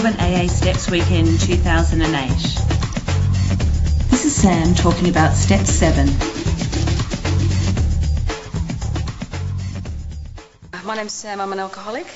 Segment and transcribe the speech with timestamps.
[0.00, 2.28] Melbourne AA Steps Weekend 2008.
[4.10, 6.06] This is Sam talking about Step 7.
[10.84, 12.06] My name's Sam, I'm an alcoholic.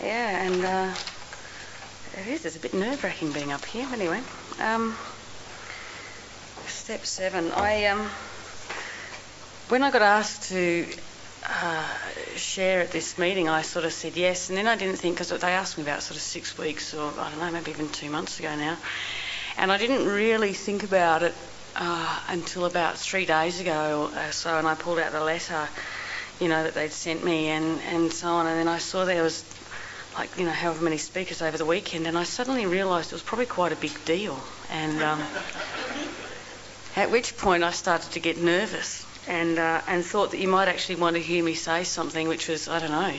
[0.00, 0.94] Yeah, and uh,
[2.20, 3.88] it is, it's a bit nerve wracking being up here.
[3.92, 4.20] Anyway,
[4.60, 4.96] um,
[6.68, 7.50] step seven.
[7.50, 8.08] I um,
[9.68, 10.86] when I got asked to
[11.46, 11.86] uh,
[12.36, 15.28] share at this meeting, I sort of said yes, and then I didn't think because
[15.28, 18.10] they asked me about sort of six weeks or I don't know, maybe even two
[18.10, 18.78] months ago now,
[19.56, 21.34] and I didn't really think about it
[21.76, 25.68] uh, until about three days ago or so, and I pulled out the letter,
[26.40, 29.22] you know, that they'd sent me and and so on, and then I saw there
[29.22, 29.44] was
[30.14, 33.22] like you know however many speakers over the weekend, and I suddenly realised it was
[33.22, 35.22] probably quite a big deal, and um,
[36.96, 40.68] at which point I started to get nervous and uh, and thought that you might
[40.68, 43.14] actually want to hear me say something which was I don't know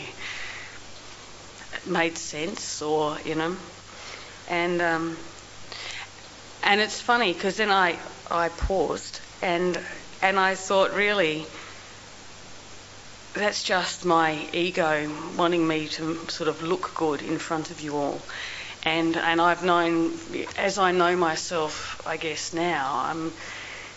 [1.88, 3.56] made sense or you know.
[4.50, 5.18] And um,
[6.64, 7.98] and it's funny because then I
[8.30, 9.80] I paused and
[10.22, 11.46] and I thought really
[13.34, 17.96] that's just my ego wanting me to sort of look good in front of you
[17.98, 18.22] all.
[18.84, 20.18] And and I've known
[20.58, 23.34] as I know myself I guess now I'm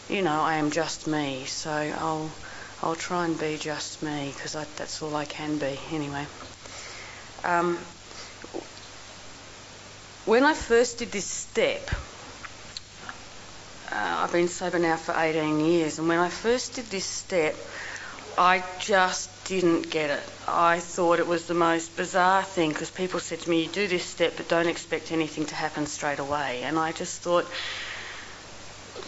[0.09, 2.31] you know, I am just me, so I'll
[2.83, 6.27] I'll try and be just me because that's all I can be anyway.
[7.45, 7.79] Um,
[10.25, 11.91] when I first did this step,
[13.91, 17.57] uh, I've been sober now for 18 years, and when I first did this step,
[18.37, 20.33] I just didn't get it.
[20.47, 23.89] I thought it was the most bizarre thing because people said to me, "You do
[23.89, 27.47] this step, but don't expect anything to happen straight away," and I just thought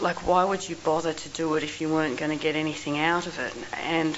[0.03, 2.98] like why would you bother to do it if you weren't going to get anything
[2.98, 3.55] out of it?
[3.83, 4.17] And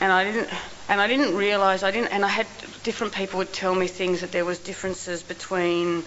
[0.00, 0.50] and I didn't
[0.88, 2.46] and I didn't realize I didn't and I had
[2.82, 6.04] different people would tell me things that there was differences between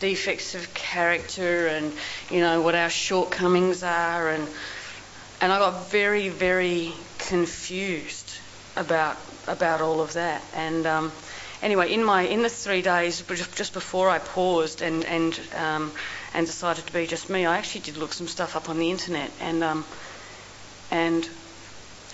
[0.00, 1.92] defects of character and
[2.30, 4.30] you know what our shortcomings are.
[4.30, 4.48] And
[5.40, 8.30] and I got very very confused
[8.76, 9.16] about
[9.46, 10.42] about all of that.
[10.54, 11.12] And um,
[11.62, 15.92] anyway in my in the three days just, just before I paused and and um,
[16.34, 18.90] and decided to be just me, I actually did look some stuff up on the
[18.90, 19.84] internet, and um,
[20.90, 21.28] and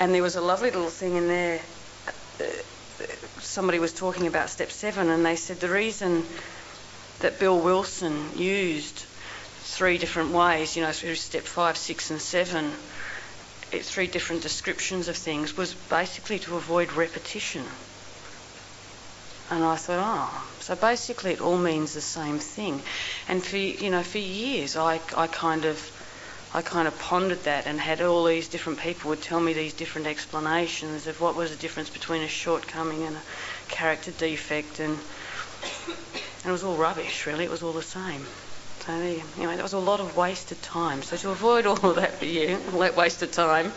[0.01, 1.61] and there was a lovely little thing in there.
[3.41, 6.25] Somebody was talking about step seven, and they said the reason
[7.21, 9.05] that Bill Wilson used
[9.61, 12.73] three different ways, you know, through step five, six, and seven,
[13.71, 17.65] three different descriptions of things, was basically to avoid repetition.
[19.50, 22.82] And I thought, oh, so basically it all means the same thing.
[23.28, 25.81] And for you know, for years I, I kind of
[26.53, 29.75] I kind of pondered that and had all these different people would tell me these
[29.75, 33.22] different explanations of what was the difference between a shortcoming and a
[33.69, 34.98] character defect and
[36.44, 38.25] and it was all rubbish really, it was all the same.
[38.80, 41.03] So anyway, that was a lot of wasted time.
[41.03, 43.72] So to avoid all of that for you, all that wasted time,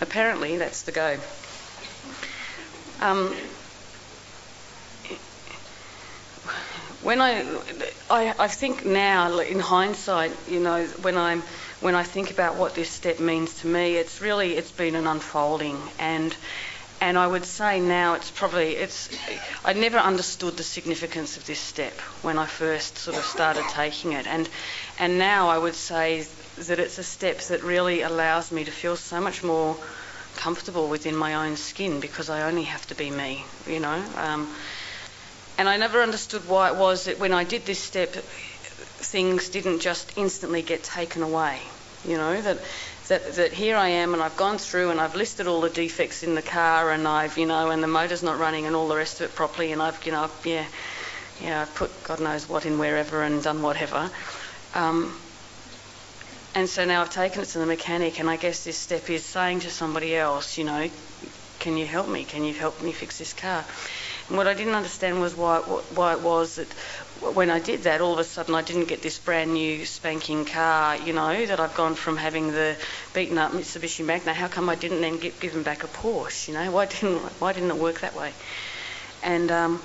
[0.00, 1.18] apparently that's the go.
[3.00, 3.34] Um,
[7.04, 7.44] when I,
[8.10, 11.42] I, I think now, in hindsight, you know, when I'm,
[11.80, 15.06] when I think about what this step means to me, it's really, it's been an
[15.06, 16.34] unfolding, and,
[17.02, 19.10] and I would say now it's probably, it's,
[19.64, 24.12] I never understood the significance of this step when I first sort of started taking
[24.12, 24.48] it, and,
[24.98, 26.26] and now I would say
[26.56, 29.76] that it's a step that really allows me to feel so much more
[30.36, 34.02] comfortable within my own skin because I only have to be me, you know.
[34.16, 34.54] Um,
[35.58, 39.80] and I never understood why it was that when I did this step, things didn't
[39.80, 41.60] just instantly get taken away.
[42.06, 42.58] You know, that,
[43.08, 46.22] that, that here I am and I've gone through and I've listed all the defects
[46.22, 48.96] in the car and I've, you know, and the motor's not running and all the
[48.96, 50.66] rest of it properly and I've, you know, yeah,
[51.42, 54.10] yeah, I've put God knows what in wherever and done whatever.
[54.74, 55.18] Um,
[56.54, 59.24] and so now I've taken it to the mechanic and I guess this step is
[59.24, 60.90] saying to somebody else, you know,
[61.58, 62.24] can you help me?
[62.24, 63.64] Can you help me fix this car?
[64.28, 66.72] And what I didn't understand was why, why it was that
[67.20, 70.44] when I did that, all of a sudden I didn't get this brand new spanking
[70.44, 72.76] car, you know, that I've gone from having the
[73.12, 74.32] beaten up Mitsubishi Magna.
[74.32, 76.48] How come I didn't then get given back a Porsche?
[76.48, 78.32] You know, why didn't why didn't it work that way?
[79.22, 79.82] And um,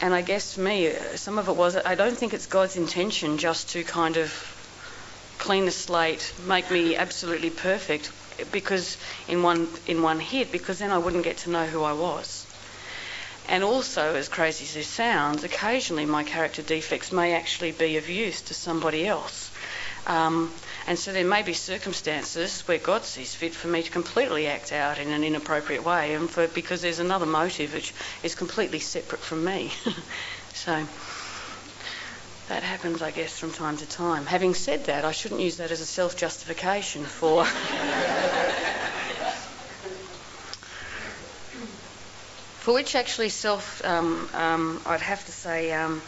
[0.00, 3.38] and I guess for me, some of it was I don't think it's God's intention
[3.38, 4.32] just to kind of
[5.38, 8.10] clean the slate, make me absolutely perfect,
[8.52, 8.98] because
[9.28, 12.45] in one in one hit, because then I wouldn't get to know who I was.
[13.48, 18.08] And also, as crazy as this sounds, occasionally my character defects may actually be of
[18.08, 19.50] use to somebody else.
[20.06, 20.52] Um,
[20.86, 24.72] and so there may be circumstances where God sees fit for me to completely act
[24.72, 29.22] out in an inappropriate way, and for because there's another motive which is completely separate
[29.22, 29.72] from me.
[30.56, 30.86] So
[32.48, 34.24] that happens, I guess, from time to time.
[34.24, 37.44] Having said that, I shouldn't use that as a self justification for.
[42.66, 46.02] for which actually self, um, um, I'd have to say, um,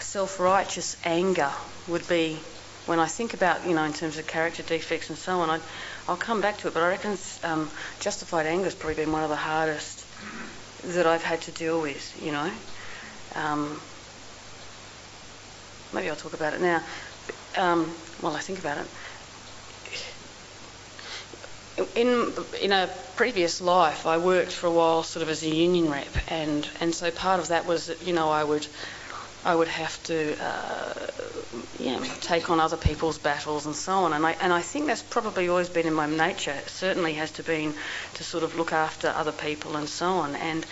[0.00, 1.50] self righteous anger
[1.88, 2.38] would be
[2.84, 5.60] when I think about, you know, in terms of character defects and so on, I,
[6.06, 7.70] will come back to it, but I reckon um,
[8.00, 10.04] justified anger has probably been one of the hardest
[10.84, 12.50] that I've had to deal with, you know.
[13.34, 13.80] Um,
[15.94, 16.82] maybe I'll talk about it now.
[17.56, 17.86] Um,
[18.20, 18.86] while I think about it.
[21.94, 25.90] In in a previous life, I worked for a while, sort of as a union
[25.90, 28.66] rep, and and so part of that was that you know I would
[29.44, 31.06] I would have to uh,
[31.78, 34.12] yeah, take on other people's battles and so on.
[34.12, 36.52] And I, and I think that's probably always been in my nature.
[36.52, 37.74] It certainly has to been
[38.14, 40.36] to sort of look after other people and so on.
[40.36, 40.64] And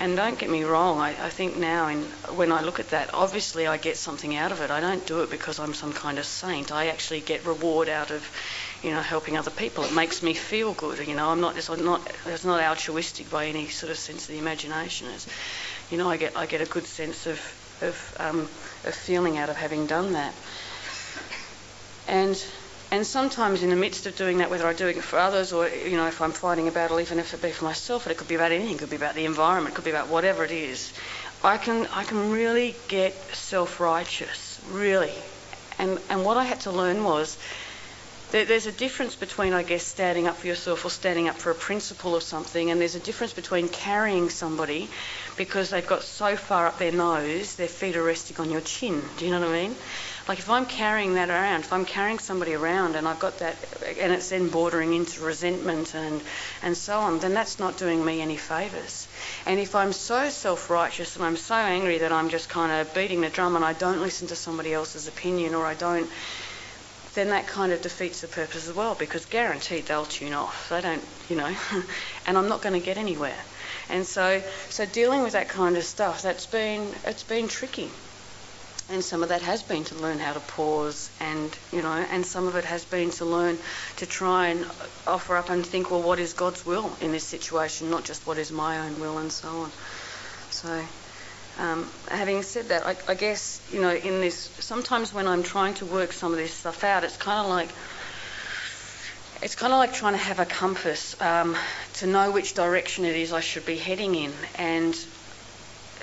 [0.00, 2.02] and don't get me wrong, I, I think now in,
[2.34, 4.70] when I look at that, obviously I get something out of it.
[4.70, 6.72] I don't do it because I'm some kind of saint.
[6.72, 8.28] I actually get reward out of,
[8.82, 9.84] you know, helping other people.
[9.84, 11.06] It makes me feel good.
[11.06, 14.34] You know, I'm not, it's not, it's not altruistic by any sort of sense of
[14.34, 15.08] the imagination.
[15.08, 15.26] It's,
[15.90, 17.40] you know, I get, I get a good sense of
[17.82, 18.40] of, um,
[18.84, 20.34] of feeling out of having done that.
[22.08, 22.42] And
[22.90, 25.66] and sometimes in the midst of doing that, whether I'm doing it for others or
[25.68, 28.18] you know if I'm fighting a battle, even if it be for myself, and it
[28.18, 30.44] could be about anything, it could be about the environment, it could be about whatever
[30.44, 30.92] it is.
[31.42, 35.12] I can I can really get self-righteous, really.
[35.78, 37.38] And and what I had to learn was
[38.32, 41.54] there's a difference between, I guess, standing up for yourself or standing up for a
[41.54, 44.88] principle or something, and there's a difference between carrying somebody
[45.36, 49.02] because they've got so far up their nose, their feet are resting on your chin.
[49.18, 49.76] Do you know what I mean?
[50.26, 53.56] Like if I'm carrying that around, if I'm carrying somebody around and I've got that,
[54.00, 56.22] and it's then bordering into resentment and,
[56.62, 59.08] and so on, then that's not doing me any favours.
[59.44, 62.94] And if I'm so self righteous and I'm so angry that I'm just kind of
[62.94, 66.08] beating the drum and I don't listen to somebody else's opinion or I don't
[67.14, 70.68] then that kind of defeats the purpose as well because guaranteed they'll tune off.
[70.70, 71.54] They don't, you know,
[72.26, 73.36] and I'm not going to get anywhere.
[73.90, 77.90] And so, so dealing with that kind of stuff, that's been, it's been tricky.
[78.88, 82.26] And some of that has been to learn how to pause, and you know, and
[82.26, 83.56] some of it has been to learn
[83.98, 84.66] to try and
[85.06, 88.38] offer up and think, well, what is God's will in this situation, not just what
[88.38, 89.70] is my own will, and so on.
[90.50, 90.84] So,
[91.58, 95.74] um, having said that, I, I, guess, you know, in this, sometimes when I'm trying
[95.74, 97.68] to work some of this stuff out, it's kind of like,
[99.42, 101.56] it's kind of like trying to have a compass um,
[101.94, 104.32] to know which direction it is I should be heading in.
[104.54, 104.94] And,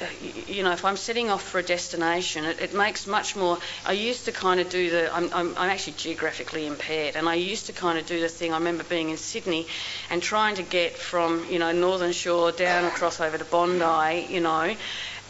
[0.02, 0.06] uh,
[0.48, 3.58] you know, if I'm setting off for a destination, it, it, makes much more.
[3.86, 5.14] I used to kind of do the.
[5.14, 8.54] I'm, I'm, I'm actually geographically impaired, and I used to kind of do the thing.
[8.54, 9.68] I remember being in Sydney
[10.10, 14.42] and trying to get from, you know, Northern Shore down across over to Bondi, you
[14.42, 14.76] know,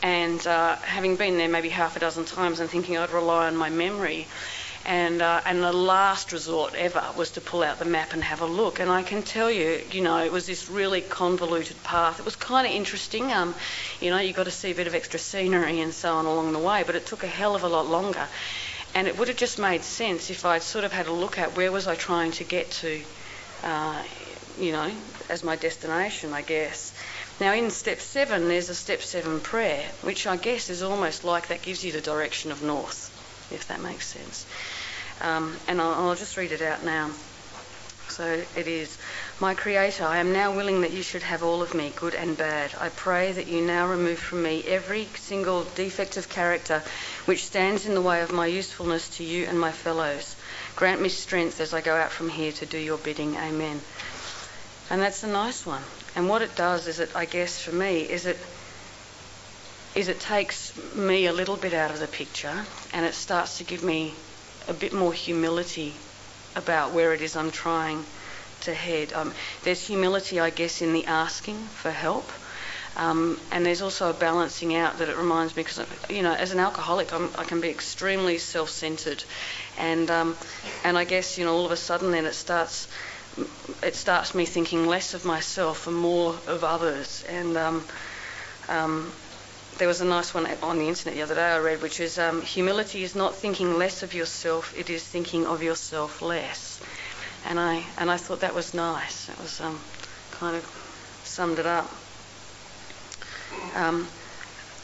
[0.02, 3.56] and uh, having been there maybe half a dozen times and thinking I'd rely on
[3.56, 4.28] my memory.
[4.86, 8.42] And, uh, and the last resort ever was to pull out the map and have
[8.42, 8.80] a look.
[8.80, 12.20] And I can tell you, you know, it was this really convoluted path.
[12.20, 13.32] It was kind of interesting.
[13.32, 13.54] Um,
[14.00, 16.54] you know, you got to see a bit of extra scenery and so on along
[16.54, 18.26] the way, but it took a hell of a lot longer.
[18.96, 21.56] And it would have just made sense if I'd sort of had a look at
[21.56, 23.02] where was I trying to get to,
[23.64, 24.02] uh,
[24.60, 24.90] you know,
[25.30, 26.94] as my destination, I guess.
[27.40, 31.48] Now, in step seven, there's a step seven prayer, which I guess is almost like
[31.48, 33.12] that gives you the direction of north,
[33.50, 34.46] if that makes sense.
[35.22, 37.12] Um, and I'll, I'll just read it out now.
[38.10, 38.98] So it is
[39.40, 42.36] My Creator, I am now willing that you should have all of me, good and
[42.36, 42.72] bad.
[42.78, 46.84] I pray that you now remove from me every single defect of character
[47.26, 50.36] which stands in the way of my usefulness to you and my fellows.
[50.76, 53.38] Grant me strength as I go out from here to do your bidding.
[53.38, 53.80] Amen.
[54.90, 55.84] And that's a nice one.
[56.16, 58.38] And what it does is it, I guess for me, is it
[59.96, 63.64] is it takes me a little bit out of the picture and it starts to
[63.64, 64.14] give me
[64.68, 65.94] a bit more humility
[66.56, 68.06] about where it is I'm trying
[68.62, 69.14] to head.
[69.14, 72.30] Um, there's humility, I guess, in the asking for help.
[72.96, 76.52] Um, and there's also a balancing out that it reminds me because you know as
[76.52, 79.24] an alcoholic I'm, i can be extremely self-centered
[79.78, 80.36] and um,
[80.84, 82.88] and I guess you know all of a sudden then it starts
[83.84, 87.24] it starts me thinking less of myself and more of others.
[87.28, 87.88] And um,
[88.68, 89.14] um,
[89.78, 92.20] there was a nice one on the internet the other day I read, which is
[92.20, 96.80] um, humility is not thinking less of yourself; it is thinking of yourself less.
[97.46, 99.30] And I and I thought that was nice.
[99.30, 99.80] It was um,
[100.32, 100.66] kind of
[101.24, 101.90] summed it up.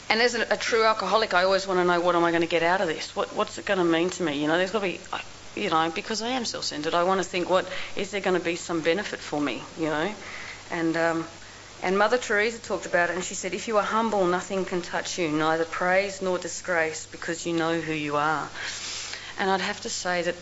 [0.10, 2.42] And as a, a, true alcoholic, I always want to know what am I going
[2.42, 3.16] to get out of this?
[3.16, 4.40] What, what's it going to mean to me?
[4.40, 5.00] You know, there's got to be
[5.56, 8.44] you know, because I am self-centered, I want to think, what is there going to
[8.44, 10.14] be some benefit for me, you know,
[10.70, 11.26] and um,
[11.82, 14.82] And Mother Teresa talked about it, and she said, If you are humble, nothing can
[14.82, 18.50] touch you, neither praise nor disgrace, because you know who you are.
[19.38, 20.36] And I'd have to say that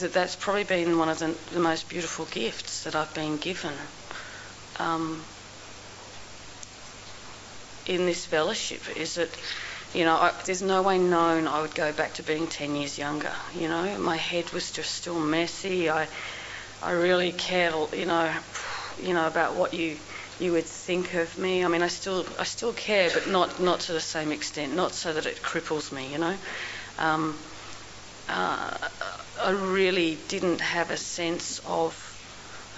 [0.00, 3.72] that that's probably been one of the, the most beautiful gifts that I've been given
[4.80, 5.24] um,
[7.86, 8.82] in this fellowship.
[8.96, 9.30] Is that
[9.94, 12.98] you know, I, there's no way known I would go back to being 10 years
[12.98, 13.32] younger.
[13.54, 15.88] You know, my head was just still messy.
[15.88, 16.08] I,
[16.82, 18.34] I really cared, you know,
[19.00, 19.96] you know about what you
[20.40, 21.64] you would think of me.
[21.64, 24.74] I mean, I still I still care, but not not to the same extent.
[24.74, 26.10] Not so that it cripples me.
[26.10, 26.36] You know,
[26.98, 27.38] um,
[28.28, 28.76] uh,
[29.40, 31.94] I really didn't have a sense of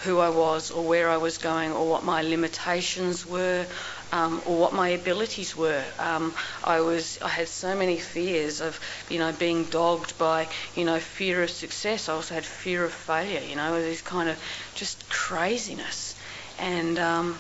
[0.03, 3.67] who I was or where I was going or what my limitations were
[4.13, 5.85] um, or what my abilities were.
[5.99, 8.79] Um, I was I had so many fears of
[9.11, 12.09] you know being dogged by you know fear of success.
[12.09, 13.41] I also had fear of failure.
[13.41, 14.37] You know this kind of
[14.75, 16.15] just craziness,
[16.59, 17.39] and um,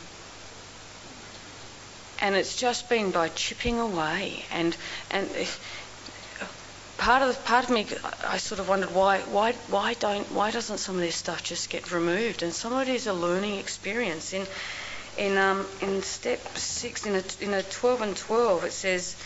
[2.20, 4.76] and it's just been by chipping away and
[5.10, 5.30] and.
[6.98, 7.86] Part of part of me,
[8.26, 11.68] I sort of wondered why why why don't why doesn't some of this stuff just
[11.68, 12.42] get removed?
[12.42, 14.32] And some of it is a learning experience.
[14.32, 14.46] In
[15.18, 19.16] in um, in step six, in a, in a 12 and 12, it says.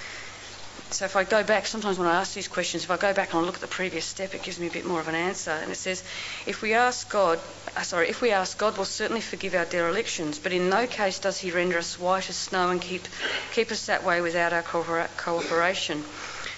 [0.90, 3.32] So if I go back, sometimes when I ask these questions, if I go back
[3.32, 5.14] and I look at the previous step, it gives me a bit more of an
[5.14, 5.52] answer.
[5.52, 6.02] And it says,
[6.46, 7.38] if we ask God,
[7.76, 11.20] uh, sorry, if we ask God, will certainly forgive our derelictions, but in no case
[11.20, 13.02] does He render us white as snow and keep
[13.52, 16.02] keep us that way without our cooperation.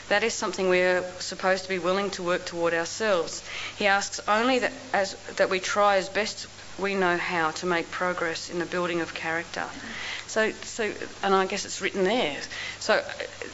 [0.08, 3.42] That is something we're supposed to be willing to work toward ourselves.
[3.76, 6.46] He asks only that, as, that we try as best
[6.78, 9.64] we know how to make progress in the building of character.
[10.26, 12.36] So, so, and I guess it's written there.
[12.80, 13.04] So,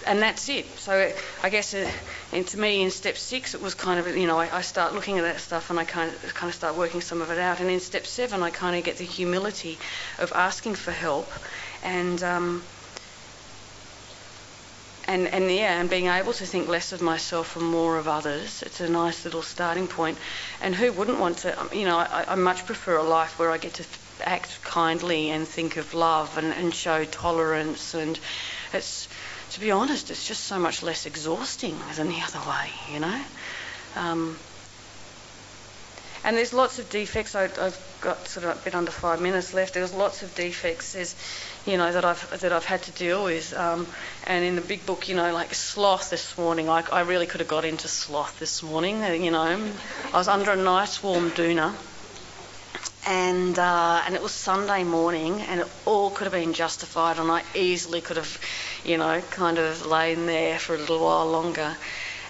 [0.07, 0.67] and that's it.
[0.79, 1.91] So, I guess, uh,
[2.33, 4.95] and to me, in step six, it was kind of, you know, I, I, start
[4.95, 7.39] looking at that stuff and I kind of, kind of start working some of it
[7.39, 7.61] out.
[7.61, 9.79] And in step seven, I kind of get the humility
[10.19, 11.29] of asking for help,
[11.83, 12.63] and um,
[15.09, 18.63] and and yeah, and being able to think less of myself and more of others.
[18.63, 20.19] It's a nice little starting point.
[20.61, 21.69] And who wouldn't want to?
[21.73, 23.85] You know, I, I much prefer a life where I get to
[24.21, 27.95] act kindly and think of love and, and show tolerance.
[27.95, 28.21] And
[28.73, 29.09] it's,
[29.53, 32.71] to be honest, it's just so much less exhausting than the other way.
[32.93, 33.25] You know.
[33.97, 34.39] Um,
[36.29, 37.35] and there's lots of defects.
[37.35, 39.73] I, have got sort of a bit under five minutes left.
[39.73, 40.93] There's lots of defects.
[40.93, 41.17] There's,
[41.65, 43.55] you know, that I've that I've had to deal with.
[43.57, 43.87] Um,
[44.27, 47.41] and in the big book, you know, like sloth this morning, I, I really could
[47.41, 49.03] have got into sloth this morning.
[49.03, 49.41] Uh, you know,
[50.13, 51.75] I was under a nice warm doona.
[53.07, 57.31] And uh, and it was Sunday morning, and it all could have been justified, and
[57.31, 58.39] I easily could have,
[58.85, 61.75] you know, kind of lain there for a little while longer.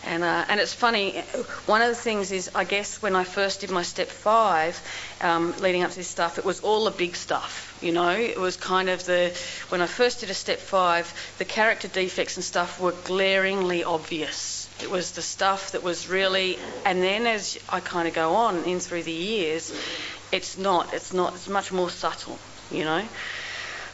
[0.09, 1.21] And, uh, and it's funny,
[1.67, 4.81] one of the things is, I guess, when I first did my step five,
[5.21, 8.09] um, leading up to this stuff, it was all the big stuff, you know?
[8.09, 9.38] It was kind of the,
[9.69, 14.71] when I first did a step five, the character defects and stuff were glaringly obvious.
[14.83, 18.65] It was the stuff that was really, and then as I kind of go on
[18.65, 19.75] in through the years,
[20.33, 22.38] it's not, it's not, it's much more subtle,
[22.71, 23.07] you know?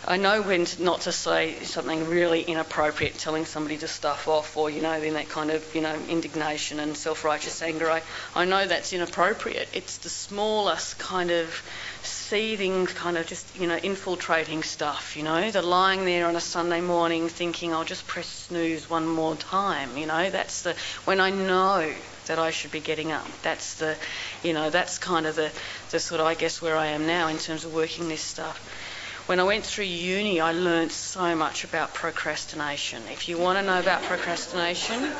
[0.06, 4.68] I know when not to say something really inappropriate, telling somebody to stuff off, or
[4.68, 7.90] you know, in that kind of you know indignation and self-righteous anger.
[7.90, 8.02] I,
[8.34, 9.68] I know that's inappropriate.
[9.72, 11.62] It's the smallest kind of
[12.02, 15.16] seething, kind of just you know infiltrating stuff.
[15.16, 19.08] You know, the lying there on a Sunday morning thinking I'll just press snooze one
[19.08, 19.96] more time.
[19.96, 21.94] You know, that's the when I know
[22.26, 23.26] that I should be getting up.
[23.42, 23.96] That's the,
[24.42, 25.50] you know, that's kind of the,
[25.90, 28.60] the sort of I guess where I am now in terms of working this stuff
[29.26, 33.02] when I went through uni, I learned so much about procrastination.
[33.10, 35.12] If you want to know about procrastination,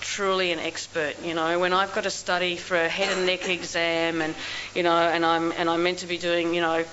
[0.00, 1.14] truly an expert.
[1.24, 4.34] You know, when I've got to study for a head and neck exam, and
[4.74, 6.84] you know, and I'm and I'm meant to be doing, you know,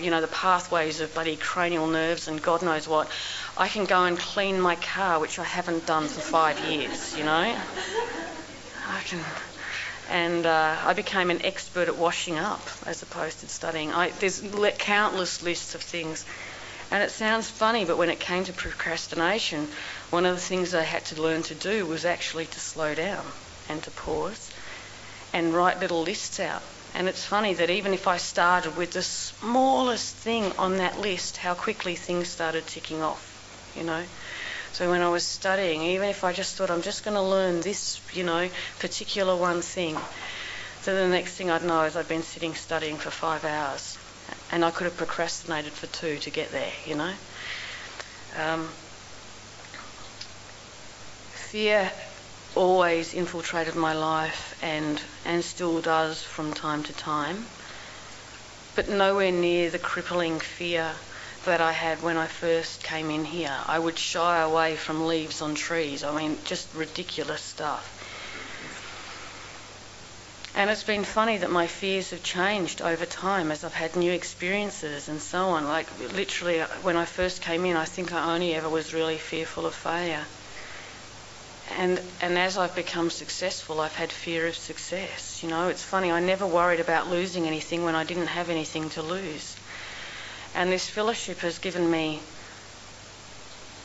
[0.00, 3.10] you know, the pathways of bloody cranial nerves and God knows what,
[3.56, 7.16] I can go and clean my car, which I haven't done for five years.
[7.16, 7.56] You know,
[8.86, 9.20] I can
[10.10, 13.92] and uh, I became an expert at washing up as opposed to studying.
[13.92, 14.42] I, there's
[14.78, 16.26] countless lists of things,
[16.90, 19.68] and it sounds funny, but when it came to procrastination,
[20.10, 23.24] one of the things I had to learn to do was actually to slow down
[23.68, 24.50] and to pause
[25.32, 26.62] and write little lists out.
[26.92, 31.36] And it's funny that even if I started with the smallest thing on that list,
[31.36, 33.24] how quickly things started ticking off,
[33.76, 34.04] you know.
[34.72, 37.60] So when I was studying, even if I just thought I'm just going to learn
[37.60, 38.48] this, you know,
[38.78, 39.98] particular one thing,
[40.84, 43.98] then the next thing I'd know is I'd been sitting studying for five hours,
[44.50, 47.12] and I could have procrastinated for two to get there, you know.
[48.38, 48.68] Um,
[51.32, 51.90] fear
[52.54, 57.44] always infiltrated my life and and still does from time to time.
[58.76, 60.92] but nowhere near the crippling fear
[61.44, 63.56] that I had when I first came in here.
[63.66, 66.04] I would shy away from leaves on trees.
[66.04, 67.96] I mean, just ridiculous stuff.
[70.54, 74.10] And it's been funny that my fears have changed over time as I've had new
[74.10, 75.64] experiences and so on.
[75.64, 79.16] Like, literally, uh, when I first came in, I think I only ever was really
[79.16, 80.24] fearful of failure.
[81.78, 85.40] And, and as I've become successful, I've had fear of success.
[85.42, 88.90] You know, it's funny, I never worried about losing anything when I didn't have anything
[88.90, 89.56] to lose.
[90.54, 92.20] And this fellowship has given me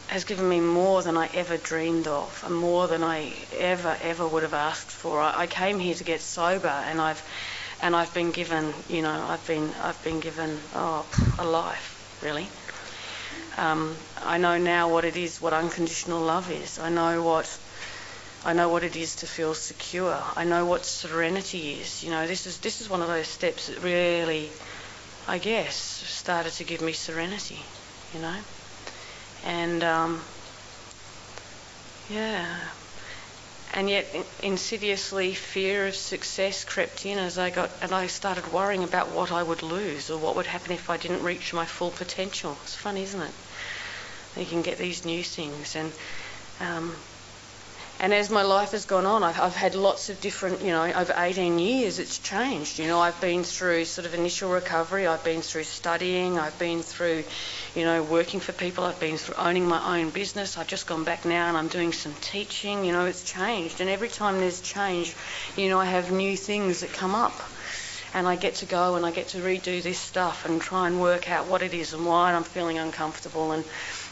[0.08, 4.28] has given me more than I ever dreamed of, and more than I ever ever
[4.28, 5.20] would have asked for.
[5.20, 7.24] I, I came here to get sober, and I've
[7.82, 11.06] and I've been given, you know, I've been I've been given oh
[11.40, 12.48] a life really.
[13.58, 16.78] Um, I know now what it is, what unconditional love is.
[16.80, 17.48] I know what
[18.46, 20.22] I know what it is to feel secure.
[20.36, 22.04] I know what serenity is.
[22.04, 24.52] You know, this is this is one of those steps that really,
[25.28, 27.60] I guess, started to give me serenity.
[28.14, 28.36] You know
[29.46, 30.22] and um,
[32.10, 32.60] yeah,
[33.74, 34.08] and yet
[34.42, 39.32] insidiously fear of success crept in as I got and I started worrying about what
[39.32, 42.58] I would lose or what would happen if I didn't reach my full potential.
[42.64, 43.34] It's fun, isn't it?
[44.36, 45.94] You can get these new things and.
[46.60, 46.96] Um,
[47.98, 50.84] and as my life has gone on, I've, I've, had lots of different, you know,
[50.84, 52.78] over 18 years it's changed.
[52.78, 56.82] You know, I've been through sort of initial recovery, I've been through studying, I've been
[56.84, 57.24] through,
[57.74, 60.58] you know, working for people, I've been through owning my own business.
[60.58, 62.84] I've just gone back now and I'm doing some teaching.
[62.84, 63.80] You know, it's changed.
[63.80, 65.16] And every time there's change,
[65.56, 67.34] you know, I have new things that come up.
[68.14, 71.02] And I get to go and I get to redo this stuff and try and
[71.02, 73.66] work out what it is and why I'm feeling uncomfortable and,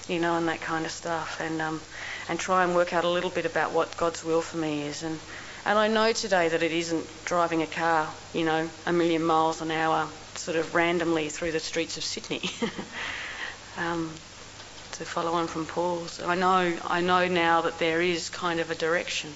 [0.09, 1.39] you know, and that kind of stuff.
[1.39, 1.79] And, um,
[2.29, 5.03] and try and work out a little bit about what God's will for me is.
[5.03, 5.19] And,
[5.65, 9.61] and I know today that it isn't driving a car, you know, a million miles
[9.61, 12.41] an hour, sort of randomly through the streets of Sydney.
[13.77, 14.13] um,
[14.93, 18.69] to follow on from Paul's, I know I know now that there is kind of
[18.69, 19.33] a direction,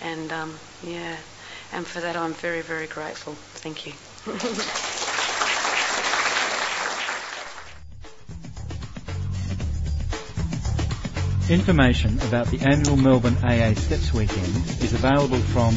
[0.00, 1.16] and um, yeah,
[1.72, 3.34] and for that I'm very very grateful.
[3.54, 3.92] Thank you.
[11.50, 15.74] Information about the annual Melbourne AA Steps Weekend is available from